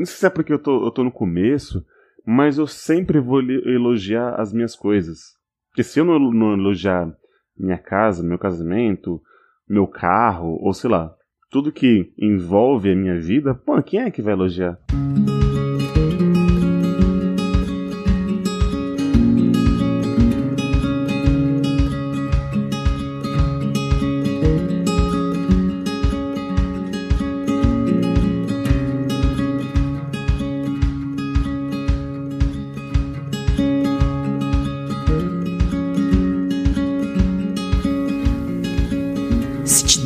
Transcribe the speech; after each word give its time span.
Não 0.00 0.06
sei 0.06 0.16
se 0.16 0.26
é 0.26 0.30
porque 0.30 0.50
eu 0.50 0.58
tô, 0.58 0.86
eu 0.86 0.90
tô 0.90 1.04
no 1.04 1.12
começo, 1.12 1.84
mas 2.24 2.56
eu 2.56 2.66
sempre 2.66 3.20
vou 3.20 3.42
elogiar 3.42 4.34
as 4.40 4.50
minhas 4.50 4.74
coisas. 4.74 5.34
Porque 5.68 5.82
se 5.82 6.00
eu 6.00 6.06
não, 6.06 6.18
não 6.18 6.54
elogiar 6.54 7.14
minha 7.54 7.76
casa, 7.76 8.22
meu 8.22 8.38
casamento, 8.38 9.20
meu 9.68 9.86
carro, 9.86 10.58
ou 10.62 10.72
sei 10.72 10.88
lá, 10.88 11.14
tudo 11.50 11.70
que 11.70 12.14
envolve 12.16 12.90
a 12.90 12.96
minha 12.96 13.20
vida, 13.20 13.54
pô, 13.54 13.82
quem 13.82 14.00
é 14.00 14.10
que 14.10 14.22
vai 14.22 14.32
elogiar? 14.32 14.78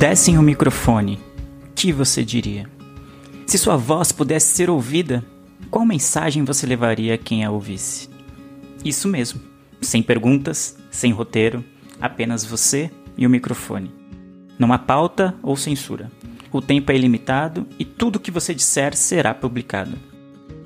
Dessem 0.06 0.36
o 0.36 0.40
um 0.40 0.44
microfone, 0.44 1.18
que 1.74 1.90
você 1.90 2.22
diria? 2.22 2.68
Se 3.46 3.56
sua 3.56 3.74
voz 3.74 4.12
pudesse 4.12 4.54
ser 4.54 4.68
ouvida, 4.68 5.24
qual 5.70 5.86
mensagem 5.86 6.44
você 6.44 6.66
levaria 6.66 7.14
a 7.14 7.18
quem 7.18 7.42
a 7.42 7.50
ouvisse? 7.50 8.10
Isso 8.84 9.08
mesmo, 9.08 9.40
sem 9.80 10.02
perguntas, 10.02 10.76
sem 10.90 11.10
roteiro, 11.10 11.64
apenas 11.98 12.44
você 12.44 12.90
e 13.16 13.26
o 13.26 13.30
microfone. 13.30 13.90
Não 14.58 14.74
há 14.74 14.78
pauta 14.78 15.34
ou 15.42 15.56
censura. 15.56 16.12
O 16.52 16.60
tempo 16.60 16.92
é 16.92 16.96
ilimitado 16.96 17.66
e 17.78 17.84
tudo 17.86 18.20
que 18.20 18.30
você 18.30 18.54
disser 18.54 18.94
será 18.94 19.32
publicado. 19.32 19.96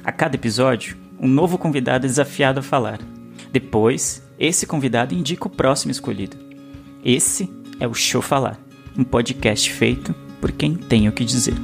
A 0.02 0.11
cada 0.11 0.34
episódio, 0.34 0.97
um 1.16 1.28
novo 1.28 1.56
convidado 1.56 2.06
é 2.06 2.09
desafiado 2.09 2.59
a 2.59 2.62
falar. 2.64 2.98
Depois, 3.52 4.20
esse 4.36 4.67
convidado 4.67 5.14
indica 5.14 5.47
o 5.47 5.50
próximo 5.50 5.92
escolhido. 5.92 6.36
Esse 7.05 7.48
é 7.78 7.86
o 7.86 7.95
Show 7.95 8.20
Falar 8.20 8.67
um 8.98 9.04
podcast 9.04 9.72
feito 9.72 10.12
por 10.41 10.50
quem 10.50 10.74
tem 10.74 11.08
o 11.08 11.12
que 11.12 11.24
dizer. 11.24 11.54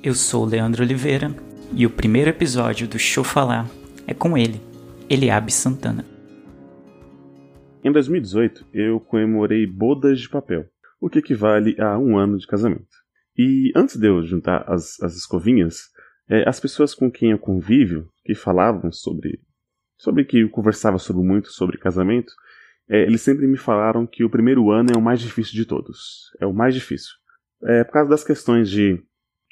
Eu 0.00 0.14
sou 0.14 0.44
Leandro 0.44 0.84
Oliveira 0.84 1.34
e 1.74 1.86
o 1.86 1.90
primeiro 1.90 2.30
episódio 2.30 2.86
do 2.86 2.98
Show 2.98 3.24
Falar 3.24 3.66
é 4.12 4.14
com 4.14 4.36
ele, 4.36 4.60
Eliabe 5.08 5.50
Santana. 5.50 6.04
Em 7.82 7.90
2018, 7.90 8.66
eu 8.72 9.00
comemorei 9.00 9.66
bodas 9.66 10.20
de 10.20 10.28
papel, 10.28 10.66
o 11.00 11.08
que 11.08 11.18
equivale 11.18 11.74
a 11.80 11.98
um 11.98 12.18
ano 12.18 12.36
de 12.36 12.46
casamento. 12.46 12.94
E 13.36 13.72
antes 13.74 13.96
de 13.96 14.06
eu 14.06 14.22
juntar 14.22 14.70
as, 14.70 15.00
as 15.00 15.16
escovinhas, 15.16 15.88
é, 16.28 16.46
as 16.46 16.60
pessoas 16.60 16.94
com 16.94 17.10
quem 17.10 17.30
eu 17.30 17.38
convívio, 17.38 18.06
que 18.22 18.34
falavam 18.34 18.92
sobre, 18.92 19.40
sobre 19.98 20.24
que 20.24 20.40
eu 20.40 20.50
conversava 20.50 20.98
sobre 20.98 21.26
muito 21.26 21.48
sobre 21.48 21.78
casamento, 21.78 22.32
é, 22.88 23.02
eles 23.02 23.22
sempre 23.22 23.46
me 23.46 23.56
falaram 23.56 24.06
que 24.06 24.22
o 24.22 24.30
primeiro 24.30 24.70
ano 24.70 24.90
é 24.94 24.98
o 24.98 25.02
mais 25.02 25.20
difícil 25.20 25.54
de 25.54 25.64
todos. 25.64 26.30
É 26.38 26.46
o 26.46 26.52
mais 26.52 26.74
difícil. 26.74 27.12
É, 27.64 27.82
por 27.82 27.92
causa 27.92 28.10
das 28.10 28.22
questões 28.22 28.68
de 28.68 29.02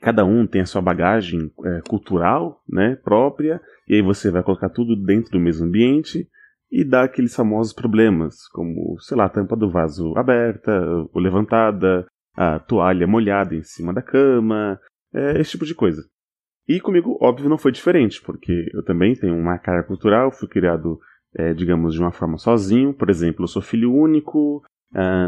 cada 0.01 0.25
um 0.25 0.47
tem 0.47 0.63
a 0.63 0.67
sua 0.67 0.81
bagagem 0.81 1.51
é, 1.65 1.81
cultural 1.89 2.63
né, 2.69 2.97
própria, 2.97 3.61
e 3.87 3.95
aí 3.95 4.03
você 4.03 4.31
vai 4.31 4.43
colocar 4.43 4.71
tudo 4.71 4.97
dentro 4.97 5.33
do 5.33 5.41
mesmo 5.41 5.67
ambiente 5.67 6.27
e 6.71 6.85
dá 6.85 7.03
aqueles 7.03 7.35
famosos 7.35 7.73
problemas, 7.73 8.49
como, 8.49 8.97
sei 9.01 9.17
lá, 9.17 9.25
a 9.25 9.29
tampa 9.29 9.57
do 9.57 9.71
vaso 9.71 10.17
aberta 10.17 10.73
ou 11.13 11.21
levantada, 11.21 12.07
a 12.35 12.59
toalha 12.59 13.07
molhada 13.07 13.55
em 13.55 13.63
cima 13.63 13.93
da 13.93 14.01
cama, 14.01 14.79
é, 15.13 15.41
esse 15.41 15.53
tipo 15.53 15.67
de 15.67 15.75
coisa. 15.75 16.03
E 16.69 16.81
comigo, 16.81 17.19
óbvio, 17.21 17.49
não 17.49 17.59
foi 17.59 17.73
diferente, 17.73 18.23
porque 18.23 18.71
eu 18.73 18.85
também 18.85 19.15
tenho 19.15 19.37
uma 19.37 19.59
carga 19.59 19.87
cultural, 19.87 20.31
fui 20.31 20.49
criado, 20.49 21.01
é, 21.35 21.53
digamos, 21.53 21.95
de 21.95 22.01
uma 22.01 22.13
forma 22.13 22.39
sozinho. 22.39 22.95
Por 22.95 23.11
exemplo, 23.11 23.43
eu 23.43 23.49
sou 23.49 23.61
filho 23.61 23.93
único, 23.93 24.63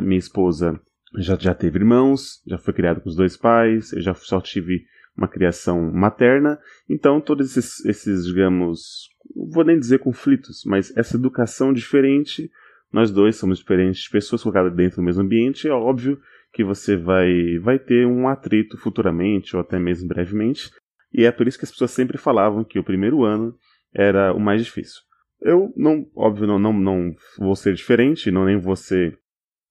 minha 0.00 0.18
esposa 0.18 0.80
já, 1.18 1.36
já 1.38 1.54
teve 1.54 1.78
irmãos, 1.78 2.42
já 2.46 2.58
foi 2.58 2.72
criado 2.74 3.00
com 3.00 3.08
os 3.08 3.16
dois 3.16 3.36
pais, 3.36 3.92
eu 3.92 4.00
já 4.00 4.14
só 4.14 4.40
tive 4.40 4.84
uma 5.16 5.28
criação 5.28 5.92
materna, 5.92 6.58
então 6.88 7.20
todos 7.20 7.56
esses, 7.56 7.84
esses 7.84 8.24
digamos, 8.24 9.10
vou 9.52 9.64
nem 9.64 9.78
dizer 9.78 9.98
conflitos, 9.98 10.62
mas 10.64 10.96
essa 10.96 11.16
educação 11.16 11.72
diferente, 11.72 12.50
nós 12.90 13.10
dois 13.10 13.36
somos 13.36 13.58
diferentes 13.58 14.08
pessoas 14.08 14.42
colocadas 14.42 14.74
dentro 14.74 14.96
do 14.96 15.02
mesmo 15.02 15.22
ambiente, 15.22 15.68
é 15.68 15.72
óbvio 15.72 16.18
que 16.52 16.64
você 16.64 16.96
vai, 16.96 17.58
vai 17.58 17.78
ter 17.78 18.06
um 18.06 18.28
atrito 18.28 18.76
futuramente, 18.78 19.54
ou 19.54 19.60
até 19.60 19.78
mesmo 19.78 20.08
brevemente, 20.08 20.70
e 21.12 21.24
é 21.24 21.32
por 21.32 21.46
isso 21.46 21.58
que 21.58 21.64
as 21.64 21.70
pessoas 21.70 21.90
sempre 21.90 22.16
falavam 22.16 22.64
que 22.64 22.78
o 22.78 22.84
primeiro 22.84 23.24
ano 23.24 23.54
era 23.94 24.32
o 24.32 24.40
mais 24.40 24.64
difícil. 24.64 25.00
Eu 25.40 25.72
não, 25.76 26.06
óbvio, 26.14 26.46
não, 26.46 26.58
não, 26.58 26.72
não 26.72 27.14
vou 27.38 27.56
ser 27.56 27.74
diferente, 27.74 28.30
não 28.30 28.44
nem 28.44 28.58
vou 28.58 28.76
ser 28.76 29.18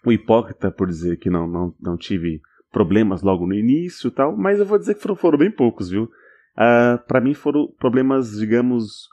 o 0.06 0.12
hipócrita 0.12 0.72
por 0.72 0.88
dizer 0.88 1.18
que 1.18 1.30
não, 1.30 1.48
não, 1.48 1.76
não 1.80 1.98
tive 1.98 2.42
problemas 2.72 3.22
logo 3.22 3.46
no 3.46 3.54
início 3.54 4.08
e 4.08 4.12
tal, 4.12 4.36
mas 4.36 4.60
eu 4.60 4.66
vou 4.66 4.80
dizer 4.80 4.96
que 4.96 5.02
foram, 5.02 5.16
foram 5.16 5.38
bem 5.38 5.52
poucos, 5.52 5.90
viu? 5.90 6.04
Uh, 6.04 6.10
ah, 6.58 7.04
para 7.08 7.22
mim 7.22 7.34
foram 7.34 7.68
problemas, 7.78 8.32
digamos, 8.32 9.08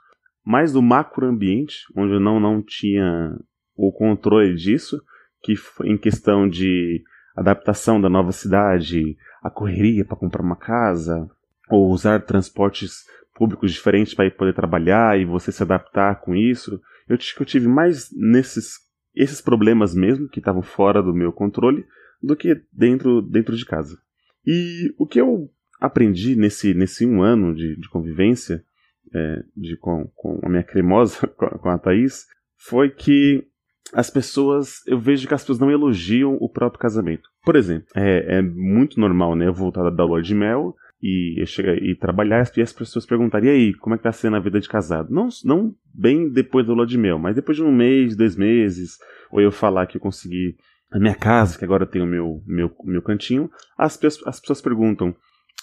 mais 0.44 0.72
do 0.72 0.80
macroambiente, 0.80 1.84
onde 1.96 2.14
eu 2.14 2.20
não, 2.20 2.40
não 2.40 2.62
tinha 2.62 3.36
o 3.76 3.92
controle 3.92 4.54
disso, 4.54 5.00
que 5.42 5.54
em 5.84 5.96
questão 5.96 6.48
de 6.48 7.02
adaptação 7.36 8.00
da 8.00 8.08
nova 8.08 8.32
cidade, 8.32 9.16
a 9.42 9.50
correria 9.50 10.04
para 10.04 10.16
comprar 10.16 10.42
uma 10.42 10.56
casa, 10.56 11.28
ou 11.70 11.90
usar 11.90 12.20
transportes 12.22 13.04
públicos 13.34 13.72
diferentes 13.72 14.14
para 14.14 14.30
poder 14.30 14.54
trabalhar 14.54 15.18
e 15.18 15.24
você 15.24 15.52
se 15.52 15.62
adaptar 15.62 16.20
com 16.20 16.34
isso. 16.34 16.80
Eu 17.08 17.16
acho 17.16 17.34
que 17.34 17.42
eu 17.42 17.46
tive 17.46 17.68
mais 17.68 18.08
nesses 18.12 18.87
esses 19.18 19.40
problemas 19.40 19.94
mesmo, 19.94 20.28
que 20.28 20.38
estavam 20.38 20.62
fora 20.62 21.02
do 21.02 21.12
meu 21.12 21.32
controle, 21.32 21.84
do 22.22 22.36
que 22.36 22.62
dentro, 22.72 23.20
dentro 23.20 23.56
de 23.56 23.64
casa. 23.64 23.98
E 24.46 24.94
o 24.96 25.06
que 25.06 25.20
eu 25.20 25.50
aprendi 25.80 26.36
nesse, 26.36 26.72
nesse 26.72 27.04
um 27.04 27.22
ano 27.22 27.54
de, 27.54 27.76
de 27.76 27.88
convivência 27.88 28.64
é, 29.12 29.42
de, 29.56 29.76
com, 29.76 30.08
com 30.14 30.40
a 30.42 30.48
minha 30.48 30.62
cremosa, 30.62 31.26
com 31.36 31.68
a 31.68 31.78
Thaís, 31.78 32.26
foi 32.56 32.90
que 32.90 33.44
as 33.92 34.10
pessoas, 34.10 34.86
eu 34.86 34.98
vejo 34.98 35.26
que 35.26 35.34
as 35.34 35.42
pessoas 35.42 35.58
não 35.58 35.70
elogiam 35.70 36.36
o 36.40 36.48
próprio 36.48 36.80
casamento. 36.80 37.28
Por 37.42 37.56
exemplo, 37.56 37.88
é, 37.96 38.38
é 38.38 38.42
muito 38.42 39.00
normal, 39.00 39.34
né, 39.34 39.48
eu 39.48 39.54
voltar 39.54 39.88
da 39.90 40.04
lua 40.04 40.22
de 40.22 40.34
mel 40.34 40.76
e 41.02 41.44
chegar 41.46 41.76
e 41.76 41.94
trabalhar 41.94 42.50
e 42.56 42.60
as 42.60 42.72
pessoas 42.72 43.06
perguntarem, 43.06 43.48
e 43.48 43.52
aí, 43.52 43.74
como 43.74 43.94
é 43.94 43.98
que 43.98 44.04
tá 44.04 44.12
sendo 44.12 44.36
a 44.36 44.40
vida 44.40 44.60
de 44.60 44.68
casado? 44.68 45.12
Não, 45.12 45.28
não 45.44 45.74
bem 45.94 46.28
depois 46.28 46.66
da 46.66 46.72
lua 46.72 46.86
de 46.86 46.98
mel, 46.98 47.18
mas 47.18 47.36
depois 47.36 47.56
de 47.56 47.62
um 47.62 47.72
mês, 47.72 48.16
dois 48.16 48.36
meses, 48.36 48.98
ou 49.30 49.40
eu 49.40 49.52
falar 49.52 49.86
que 49.86 49.96
eu 49.96 50.00
consegui 50.00 50.56
a 50.90 50.98
minha 50.98 51.14
casa, 51.14 51.58
que 51.58 51.64
agora 51.64 51.84
eu 51.84 51.88
tenho 51.88 52.04
o 52.04 52.08
meu, 52.08 52.42
meu, 52.46 52.74
meu 52.84 53.02
cantinho, 53.02 53.50
as, 53.76 53.98
as 54.26 54.40
pessoas 54.40 54.60
perguntam, 54.60 55.14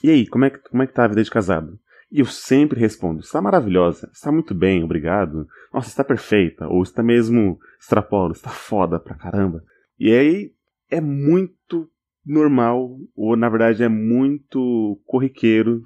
e 0.03 0.09
aí, 0.09 0.27
como 0.27 0.45
é, 0.45 0.49
que, 0.49 0.59
como 0.69 0.83
é 0.83 0.87
que 0.87 0.93
tá 0.93 1.05
a 1.05 1.07
vida 1.07 1.23
de 1.23 1.31
casado? 1.31 1.79
E 2.11 2.19
eu 2.19 2.25
sempre 2.25 2.79
respondo, 2.79 3.19
está 3.19 3.41
maravilhosa, 3.41 4.09
está 4.13 4.31
muito 4.31 4.53
bem, 4.53 4.83
obrigado, 4.83 5.47
nossa, 5.73 5.89
está 5.89 6.03
perfeita, 6.03 6.67
ou 6.67 6.83
está 6.83 7.03
mesmo 7.03 7.59
extrapolo, 7.79 8.31
está 8.31 8.49
foda 8.49 8.99
pra 8.99 9.15
caramba. 9.15 9.63
E 9.99 10.11
aí 10.11 10.51
é 10.89 11.01
muito 11.01 11.89
normal, 12.25 12.97
ou 13.15 13.35
na 13.35 13.49
verdade 13.49 13.83
é 13.83 13.89
muito 13.89 14.99
corriqueiro. 15.05 15.83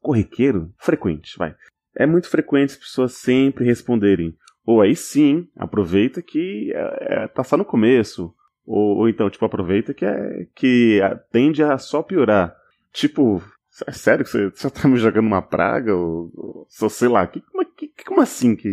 Corriqueiro? 0.00 0.72
Frequente, 0.78 1.36
vai. 1.36 1.54
É 1.96 2.06
muito 2.06 2.28
frequente 2.28 2.70
as 2.70 2.76
pessoas 2.76 3.12
sempre 3.14 3.64
responderem. 3.64 4.36
Ou 4.66 4.80
aí 4.80 4.96
sim, 4.96 5.48
aproveita 5.56 6.22
que 6.22 6.72
é, 6.74 7.24
é, 7.24 7.28
tá 7.28 7.44
só 7.44 7.56
no 7.56 7.64
começo. 7.64 8.34
Ou, 8.66 8.98
ou, 8.98 9.08
então, 9.08 9.28
tipo, 9.28 9.44
aproveita 9.44 9.92
que, 9.92 10.04
é, 10.04 10.46
que 10.54 11.00
tende 11.30 11.62
a 11.62 11.76
só 11.76 12.02
piorar. 12.02 12.56
Tipo, 12.92 13.42
é 13.86 13.92
sério 13.92 14.24
que 14.24 14.30
você, 14.30 14.50
você 14.50 14.70
tá 14.70 14.88
me 14.88 14.96
jogando 14.96 15.26
uma 15.26 15.42
praga? 15.42 15.94
Ou, 15.94 16.66
ou 16.80 16.88
sei 16.88 17.08
lá, 17.08 17.26
que, 17.26 17.42
como, 17.42 17.64
que, 17.66 17.90
como 18.04 18.20
assim 18.20 18.56
que 18.56 18.70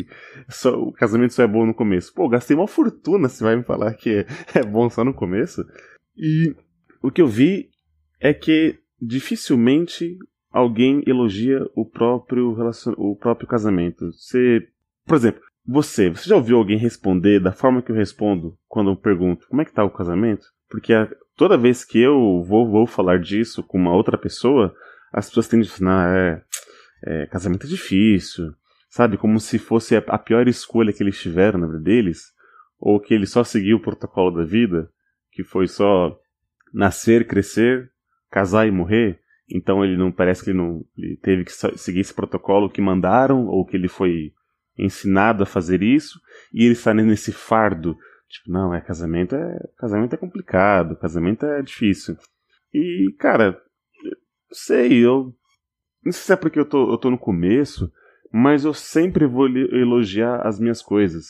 só, 0.47 0.79
o 0.79 0.93
casamento 0.93 1.33
só 1.33 1.43
é 1.43 1.47
bom 1.47 1.65
no 1.65 1.73
começo? 1.73 2.13
Pô, 2.13 2.29
gastei 2.29 2.55
uma 2.55 2.67
fortuna, 2.67 3.27
você 3.27 3.43
vai 3.43 3.55
me 3.55 3.63
falar 3.63 3.93
que 3.95 4.25
é, 4.55 4.59
é 4.59 4.63
bom 4.63 4.89
só 4.89 5.03
no 5.03 5.13
começo? 5.13 5.65
E 6.15 6.55
o 7.01 7.11
que 7.11 7.21
eu 7.21 7.27
vi 7.27 7.69
é 8.19 8.33
que 8.33 8.79
dificilmente 9.01 10.17
alguém 10.51 11.03
elogia 11.07 11.65
o 11.75 11.85
próprio 11.85 12.53
relacion... 12.53 12.93
o 12.97 13.15
próprio 13.15 13.47
casamento. 13.47 14.11
Você, 14.11 14.67
por 15.05 15.15
exemplo, 15.15 15.41
você, 15.65 16.09
você 16.09 16.29
já 16.29 16.35
ouviu 16.35 16.57
alguém 16.57 16.77
responder 16.77 17.39
da 17.39 17.51
forma 17.51 17.81
que 17.81 17.91
eu 17.91 17.95
respondo 17.95 18.57
quando 18.67 18.91
eu 18.91 18.95
pergunto 18.95 19.47
como 19.47 19.61
é 19.61 19.65
que 19.65 19.73
tá 19.73 19.83
o 19.83 19.89
casamento? 19.89 20.45
Porque 20.69 20.93
a, 20.93 21.09
toda 21.35 21.57
vez 21.57 21.83
que 21.83 21.99
eu 21.99 22.43
vou, 22.43 22.69
vou 22.69 22.85
falar 22.85 23.19
disso 23.19 23.63
com 23.63 23.77
uma 23.77 23.95
outra 23.95 24.17
pessoa, 24.17 24.75
as 25.11 25.27
pessoas 25.27 25.47
tendem 25.47 25.67
a 25.67 25.71
falar, 25.71 26.05
ah, 26.05 26.17
é, 26.17 26.43
é, 27.05 27.25
casamento 27.27 27.65
é 27.65 27.69
difícil, 27.69 28.53
sabe? 28.89 29.17
Como 29.17 29.39
se 29.39 29.57
fosse 29.57 29.95
a 29.95 30.17
pior 30.17 30.47
escolha 30.47 30.93
que 30.93 31.01
eles 31.01 31.19
tiveram 31.19 31.59
na 31.59 31.67
vida 31.67 31.79
deles, 31.79 32.31
ou 32.79 32.99
que 32.99 33.13
ele 33.13 33.25
só 33.25 33.43
seguiu 33.43 33.77
o 33.77 33.81
protocolo 33.81 34.31
da 34.37 34.43
vida, 34.43 34.89
que 35.31 35.43
foi 35.43 35.67
só 35.67 36.17
nascer, 36.73 37.27
crescer, 37.27 37.91
casar 38.29 38.67
e 38.67 38.71
morrer. 38.71 39.19
Então 39.49 39.83
ele 39.83 39.97
não 39.97 40.11
parece 40.11 40.43
que 40.43 40.51
ele 40.51 40.57
não 40.57 40.85
ele 40.97 41.17
teve 41.17 41.43
que 41.43 41.51
seguir 41.51 41.99
esse 41.99 42.13
protocolo 42.13 42.69
que 42.69 42.81
mandaram 42.81 43.45
ou 43.47 43.65
que 43.65 43.75
ele 43.75 43.87
foi 43.87 44.31
ensinado 44.77 45.43
a 45.43 45.45
fazer 45.45 45.83
isso 45.83 46.19
e 46.53 46.63
ele 46.63 46.73
está 46.73 46.93
nesse 46.93 47.31
fardo 47.31 47.97
tipo 48.29 48.51
não 48.51 48.73
é 48.73 48.79
casamento 48.79 49.35
é 49.35 49.59
casamento 49.77 50.13
é 50.13 50.17
complicado 50.17 50.97
casamento 50.97 51.45
é 51.45 51.61
difícil 51.61 52.15
e 52.73 53.13
cara 53.19 53.61
sei 54.51 55.05
eu 55.05 55.35
não 56.03 56.11
sei 56.11 56.21
se 56.21 56.33
é 56.33 56.35
porque 56.35 56.59
eu 56.59 56.65
tô, 56.65 56.91
eu 56.91 56.97
tô 56.97 57.09
no 57.09 57.17
começo 57.17 57.91
mas 58.31 58.63
eu 58.63 58.73
sempre 58.73 59.25
vou 59.25 59.47
elogiar 59.47 60.47
as 60.47 60.59
minhas 60.59 60.81
coisas 60.81 61.25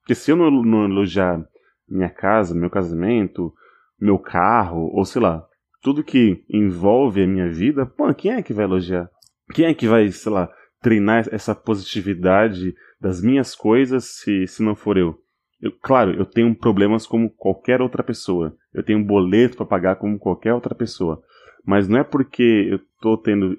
porque 0.00 0.14
se 0.14 0.30
eu 0.30 0.36
não, 0.36 0.50
não 0.50 0.84
elogiar 0.84 1.46
minha 1.86 2.10
casa 2.10 2.54
meu 2.54 2.70
casamento 2.70 3.52
meu 4.00 4.18
carro 4.18 4.90
ou 4.92 5.04
sei 5.04 5.22
lá 5.22 5.46
tudo 5.86 6.02
que 6.02 6.44
envolve 6.50 7.22
a 7.22 7.26
minha 7.28 7.48
vida, 7.48 7.86
pô, 7.86 8.12
quem 8.12 8.32
é 8.32 8.42
que 8.42 8.52
vai 8.52 8.64
elogiar? 8.64 9.08
Quem 9.54 9.66
é 9.66 9.72
que 9.72 9.86
vai, 9.86 10.10
sei 10.10 10.32
lá, 10.32 10.50
treinar 10.82 11.28
essa 11.30 11.54
positividade 11.54 12.74
das 13.00 13.22
minhas 13.22 13.54
coisas 13.54 14.04
se, 14.16 14.48
se 14.48 14.64
não 14.64 14.74
for 14.74 14.96
eu? 14.96 15.16
eu? 15.62 15.70
Claro, 15.80 16.12
eu 16.12 16.26
tenho 16.26 16.52
problemas 16.56 17.06
como 17.06 17.30
qualquer 17.30 17.80
outra 17.80 18.02
pessoa. 18.02 18.56
Eu 18.74 18.82
tenho 18.82 18.98
um 18.98 19.04
boleto 19.04 19.56
para 19.56 19.66
pagar 19.66 19.94
como 19.94 20.18
qualquer 20.18 20.54
outra 20.54 20.74
pessoa. 20.74 21.22
Mas 21.64 21.86
não 21.86 22.00
é 22.00 22.02
porque 22.02 22.66
eu 22.68 22.80
tô 23.00 23.16
tendo 23.16 23.56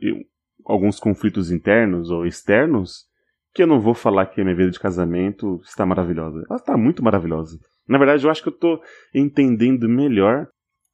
alguns 0.66 1.00
conflitos 1.00 1.50
internos 1.50 2.10
ou 2.10 2.26
externos 2.26 3.06
que 3.54 3.64
eu 3.64 3.68
não 3.68 3.80
vou 3.80 3.94
falar 3.94 4.26
que 4.26 4.42
a 4.42 4.44
minha 4.44 4.56
vida 4.56 4.72
de 4.72 4.80
casamento 4.82 5.62
está 5.64 5.86
maravilhosa. 5.86 6.44
Ela 6.50 6.60
está 6.60 6.76
muito 6.76 7.02
maravilhosa. 7.02 7.58
Na 7.88 7.98
verdade, 7.98 8.26
eu 8.26 8.32
acho 8.32 8.42
que 8.42 8.50
eu 8.50 8.54
estou 8.54 8.82
entendendo 9.14 9.88
melhor 9.88 10.48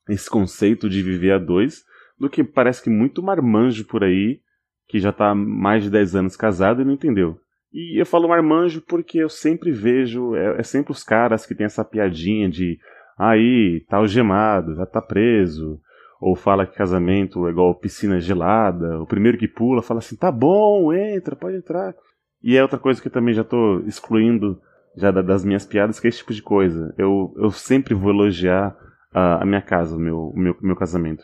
esse 0.10 0.30
conceito 0.30 0.90
de 0.90 1.02
viver 1.02 1.32
a 1.32 1.38
dois 1.38 1.84
do 2.20 2.30
que 2.30 2.44
parece 2.44 2.84
que 2.84 2.90
muito 2.90 3.24
marmanjo 3.24 3.86
por 3.86 4.04
aí 4.04 4.40
que 4.88 5.00
já 5.00 5.10
está 5.10 5.34
mais 5.34 5.84
de 5.84 5.90
10 5.90 6.16
anos 6.16 6.36
casado 6.36 6.82
e 6.82 6.86
não 6.86 6.94
entendeu. 6.94 7.38
E 7.72 8.00
eu 8.00 8.06
falo 8.06 8.30
marmanjo 8.30 8.82
porque 8.88 9.18
eu 9.18 9.30
sempre 9.30 9.72
vejo, 9.72 10.36
é, 10.36 10.60
é 10.60 10.64
sempre 10.64 10.92
os 10.92 11.04
caras 11.04 11.46
que 11.46 11.56
tem 11.56 11.66
essa 11.66 11.84
piadinha 11.84 12.48
de 12.48 12.78
aí, 13.18 13.84
tá 13.90 13.98
algemado, 13.98 14.76
já 14.76 14.86
tá 14.86 15.02
preso, 15.02 15.80
ou 16.22 16.36
fala 16.36 16.66
que 16.68 16.76
casamento 16.76 17.48
é 17.48 17.50
igual 17.50 17.74
piscina 17.80 18.20
gelada, 18.20 19.02
o 19.02 19.08
primeiro 19.08 19.38
que 19.38 19.48
pula 19.48 19.82
fala 19.82 20.00
assim, 20.00 20.16
tá 20.16 20.32
bom, 20.32 20.94
entra, 20.94 21.36
pode 21.36 21.58
entrar. 21.58 21.96
E 22.42 22.56
é 22.56 22.62
outra 22.62 22.78
coisa 22.78 23.02
que 23.02 23.08
eu 23.08 23.12
também 23.12 23.34
já 23.34 23.42
estou 23.42 23.80
excluindo 23.88 24.60
já 24.96 25.12
das 25.12 25.44
minhas 25.44 25.66
piadas, 25.66 26.00
que 26.00 26.08
é 26.08 26.10
esse 26.10 26.20
tipo 26.20 26.34
de 26.34 26.42
coisa. 26.42 26.94
Eu, 26.98 27.34
eu 27.38 27.52
sempre 27.52 27.94
vou 27.94 28.12
elogiar 28.12 28.76
a, 29.14 29.42
a 29.42 29.46
minha 29.46 29.62
casa, 29.62 29.96
o 29.96 30.00
meu, 30.00 30.32
meu, 30.36 30.56
meu 30.62 30.76
casamento. 30.76 31.24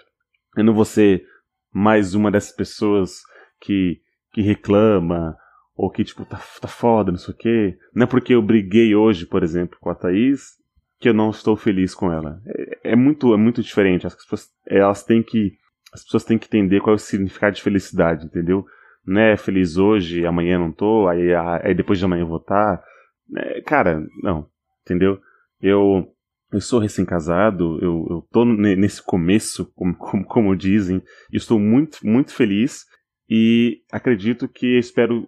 Eu 0.58 0.64
não 0.64 0.74
vou 0.74 0.86
ser 0.86 1.24
mais 1.72 2.16
uma 2.16 2.32
dessas 2.32 2.56
pessoas 2.56 3.22
que, 3.62 4.02
que 4.34 4.42
reclama, 4.42 5.36
ou 5.80 5.90
que, 5.90 6.04
tipo, 6.04 6.26
tá, 6.26 6.38
tá 6.60 6.68
foda, 6.68 7.10
não 7.10 7.18
sei 7.18 7.34
o 7.34 7.38
quê. 7.38 7.78
Não 7.96 8.04
é 8.04 8.08
porque 8.08 8.34
eu 8.34 8.42
briguei 8.42 8.94
hoje, 8.94 9.26
por 9.26 9.44
exemplo, 9.44 9.78
com 9.80 9.90
a 9.90 9.96
Thaís, 9.96 10.58
que 11.00 11.08
eu 11.08 11.14
não 11.14 11.30
estou 11.30 11.56
feliz 11.56 11.96
com 11.96 12.12
ela. 12.12 12.42
É, 12.46 12.92
é 12.92 12.96
muito, 12.98 13.34
é 13.34 13.38
muito 13.38 13.64
diferente. 13.64 14.06
As 14.06 14.14
pessoas, 14.14 14.50
elas 14.68 15.06
têm 15.06 15.24
que, 15.24 15.54
as 15.94 16.04
pessoas 16.04 16.26
têm 16.26 16.38
que 16.38 16.48
entender 16.48 16.82
qual 16.82 16.94
é 16.94 16.98
o 16.98 17.00
significado 17.00 17.56
de 17.56 17.62
felicidade, 17.62 18.26
entendeu? 18.26 18.66
Não 19.06 19.22
é 19.22 19.38
feliz 19.38 19.78
hoje, 19.78 20.26
amanhã 20.26 20.60
não 20.60 20.70
tô, 20.70 21.08
aí, 21.08 21.34
aí 21.34 21.74
depois 21.74 21.98
de 21.98 22.04
amanhã 22.04 22.24
eu 22.24 22.28
vou 22.28 22.40
estar. 22.40 22.78
Tá. 22.78 22.84
É, 23.38 23.62
cara, 23.62 24.06
não, 24.24 24.48
entendeu? 24.82 25.20
Eu, 25.62 26.08
eu 26.52 26.62
sou 26.62 26.80
recém-casado, 26.80 27.78
eu, 27.82 28.08
eu 28.10 28.28
tô 28.32 28.46
nesse 28.46 29.04
começo, 29.04 29.72
como, 29.74 29.96
como, 29.96 30.26
como 30.26 30.56
dizem, 30.56 31.02
e 31.32 31.38
estou 31.38 31.60
muito, 31.60 32.00
muito 32.04 32.34
feliz 32.34 32.86
e 33.30 33.82
acredito 33.92 34.48
que 34.48 34.80
espero 34.80 35.28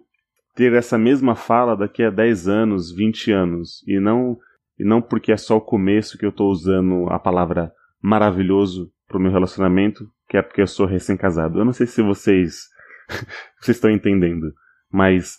ter 0.54 0.72
essa 0.72 0.98
mesma 0.98 1.34
fala 1.34 1.76
daqui 1.76 2.02
a 2.02 2.10
10 2.10 2.48
anos, 2.48 2.92
20 2.92 3.30
anos, 3.30 3.82
e 3.86 4.00
não, 4.00 4.36
e 4.78 4.84
não 4.84 5.00
porque 5.00 5.32
é 5.32 5.36
só 5.36 5.56
o 5.56 5.64
começo 5.64 6.18
que 6.18 6.26
eu 6.26 6.30
estou 6.30 6.50
usando 6.50 7.08
a 7.08 7.18
palavra 7.18 7.72
maravilhoso 8.02 8.90
para 9.06 9.18
o 9.18 9.20
meu 9.20 9.30
relacionamento, 9.30 10.10
que 10.28 10.36
é 10.36 10.42
porque 10.42 10.60
eu 10.60 10.66
sou 10.66 10.86
recém-casado. 10.86 11.58
Eu 11.58 11.64
não 11.64 11.72
sei 11.72 11.86
se 11.86 12.02
vocês, 12.02 12.68
vocês 13.60 13.76
estão 13.76 13.90
entendendo, 13.90 14.52
mas 14.90 15.38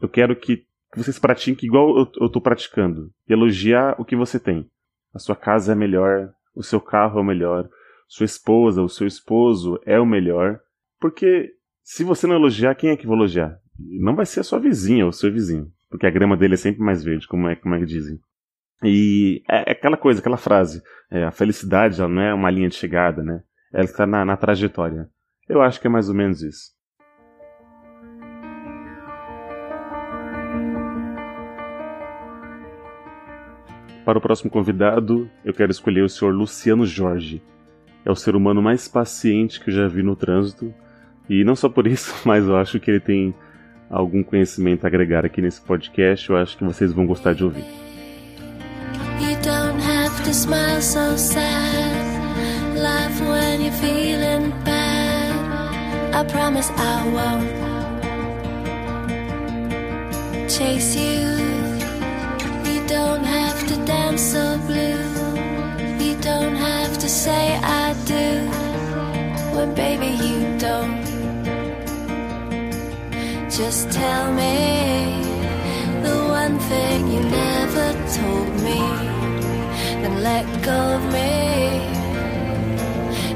eu 0.00 0.08
quero 0.08 0.34
que 0.34 0.64
vocês 0.98 1.18
pratiquem 1.18 1.66
igual 1.66 1.96
eu 1.96 2.26
estou 2.26 2.42
praticando, 2.42 3.10
e 3.28 3.32
elogiar 3.32 3.94
o 3.98 4.04
que 4.04 4.16
você 4.16 4.38
tem 4.38 4.68
a 5.14 5.18
sua 5.18 5.36
casa 5.36 5.72
é 5.72 5.74
melhor, 5.76 6.32
o 6.54 6.62
seu 6.62 6.80
carro 6.80 7.18
é 7.18 7.22
o 7.22 7.24
melhor, 7.24 7.68
sua 8.08 8.24
esposa, 8.24 8.82
o 8.82 8.88
seu 8.88 9.06
esposo 9.06 9.80
é 9.86 9.98
o 9.98 10.04
melhor, 10.04 10.58
porque 11.00 11.52
se 11.82 12.02
você 12.02 12.26
não 12.26 12.34
elogiar, 12.34 12.74
quem 12.74 12.90
é 12.90 12.96
que 12.96 13.06
vai 13.06 13.16
elogiar? 13.16 13.56
Não 13.78 14.16
vai 14.16 14.26
ser 14.26 14.40
a 14.40 14.44
sua 14.44 14.58
vizinha 14.58 15.04
ou 15.04 15.10
o 15.10 15.12
seu 15.12 15.32
vizinho, 15.32 15.70
porque 15.88 16.06
a 16.06 16.10
grama 16.10 16.36
dele 16.36 16.54
é 16.54 16.56
sempre 16.56 16.82
mais 16.82 17.04
verde, 17.04 17.28
como 17.28 17.48
é, 17.48 17.54
como 17.54 17.74
é 17.76 17.78
que 17.78 17.86
dizem. 17.86 18.18
E 18.82 19.42
é, 19.48 19.70
é 19.70 19.72
aquela 19.72 19.96
coisa, 19.96 20.18
aquela 20.18 20.36
frase, 20.36 20.82
é, 21.10 21.24
a 21.24 21.30
felicidade 21.30 22.00
ela 22.00 22.08
não 22.08 22.22
é 22.22 22.34
uma 22.34 22.50
linha 22.50 22.68
de 22.68 22.74
chegada, 22.74 23.22
né? 23.22 23.42
Ela 23.72 23.84
está 23.84 24.06
na, 24.06 24.24
na 24.24 24.36
trajetória. 24.36 25.08
Eu 25.48 25.62
acho 25.62 25.80
que 25.80 25.86
é 25.86 25.90
mais 25.90 26.08
ou 26.08 26.14
menos 26.14 26.42
isso. 26.42 26.72
Para 34.04 34.18
o 34.18 34.20
próximo 34.20 34.50
convidado, 34.50 35.30
eu 35.44 35.54
quero 35.54 35.70
escolher 35.70 36.02
o 36.02 36.08
senhor 36.08 36.34
Luciano 36.34 36.84
Jorge. 36.84 37.42
É 38.04 38.10
o 38.10 38.16
ser 38.16 38.36
humano 38.36 38.60
mais 38.60 38.86
paciente 38.86 39.58
que 39.58 39.70
eu 39.70 39.74
já 39.74 39.88
vi 39.88 40.02
no 40.02 40.14
trânsito. 40.14 40.72
E 41.28 41.42
não 41.42 41.56
só 41.56 41.68
por 41.68 41.86
isso, 41.86 42.14
mas 42.24 42.44
eu 42.46 42.56
acho 42.56 42.78
que 42.78 42.90
ele 42.90 43.00
tem 43.00 43.34
algum 43.88 44.22
conhecimento 44.22 44.84
a 44.84 44.88
agregar 44.88 45.24
aqui 45.24 45.40
nesse 45.40 45.60
podcast. 45.60 46.28
Eu 46.28 46.36
acho 46.36 46.56
que 46.58 46.64
vocês 46.64 46.92
vão 46.92 47.06
gostar 47.06 47.34
de 47.34 47.44
ouvir. 47.44 47.64
You 49.20 49.36
don't 49.42 49.80
have 49.82 50.22
to 50.24 50.30
smile 50.34 50.82
so 50.82 51.16
sad. 51.16 52.04
When 53.20 53.62
you're 53.62 53.72
feeling 53.72 54.50
bad. 54.64 56.14
I 56.14 56.24
promise 56.24 56.70
I 56.70 57.06
won't 57.14 57.48
chase 60.50 60.96
you. 60.96 61.53
Have 63.84 63.86
to 63.86 63.92
dance 63.92 64.22
so 64.22 64.58
blue. 64.66 66.04
You 66.04 66.16
don't 66.20 66.56
have 66.56 66.98
to 66.98 67.08
say 67.08 67.56
I 67.62 67.94
do. 68.06 68.48
When 69.56 69.74
baby 69.74 70.10
you 70.24 70.58
don't. 70.58 71.04
Just 73.50 73.90
tell 73.90 74.32
me 74.32 75.22
the 76.02 76.16
one 76.28 76.58
thing 76.58 77.08
you 77.12 77.20
never 77.20 77.92
told 78.18 78.52
me. 78.62 78.80
Then 80.02 80.22
let 80.22 80.44
go 80.62 80.78
of 80.96 81.04
me. 81.12 81.80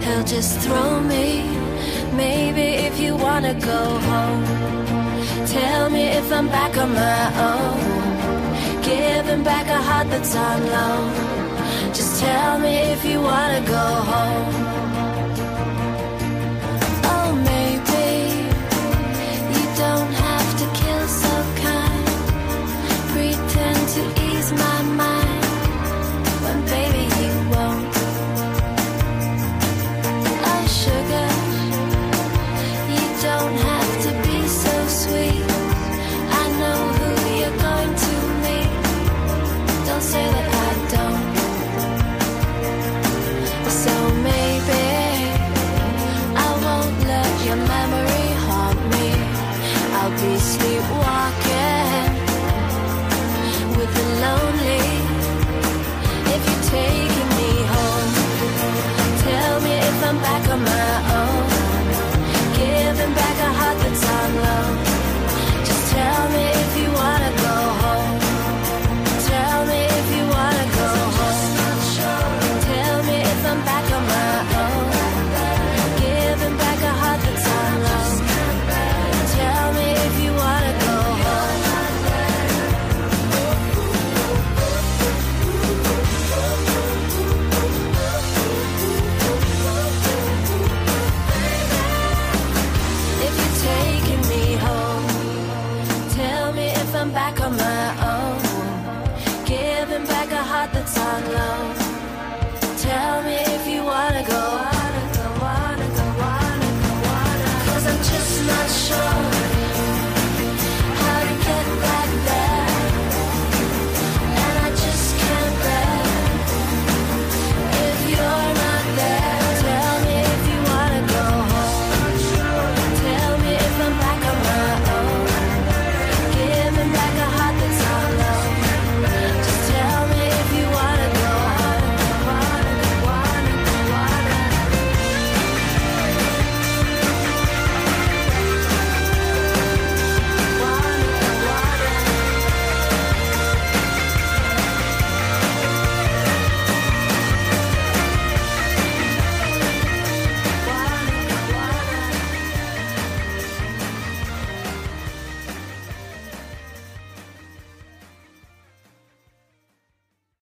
He'll 0.05 0.25
just 0.25 0.61
throw 0.61 1.01
me. 1.01 1.45
Maybe 2.13 2.87
if 2.87 2.99
you 2.99 3.17
wanna 3.17 3.55
go 3.55 3.83
home, 4.11 4.45
tell 5.47 5.91
me 5.91 6.05
if 6.21 6.33
I'm 6.33 6.49
back 6.49 6.77
on 6.77 6.93
my 6.95 7.25
own 7.49 7.68
got 9.99 10.11
the 10.11 10.31
time, 10.31 10.65
love. 10.67 11.93
Just 11.93 12.21
tell 12.21 12.59
me 12.61 12.75
if 12.95 13.05
you 13.05 13.21
wanna 13.21 13.61
go 13.67 13.87
home. 14.11 14.98